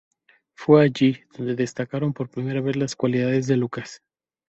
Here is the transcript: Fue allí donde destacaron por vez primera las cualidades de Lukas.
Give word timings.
Fue 0.55 0.83
allí 0.83 1.19
donde 1.37 1.53
destacaron 1.55 2.11
por 2.11 2.25
vez 2.25 2.33
primera 2.33 2.61
las 2.75 2.95
cualidades 2.95 3.45
de 3.45 3.55
Lukas. 3.55 4.01